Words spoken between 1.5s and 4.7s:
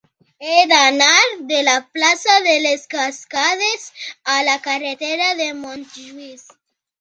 de la plaça de les Cascades a la